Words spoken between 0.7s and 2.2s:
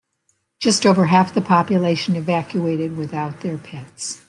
over half the population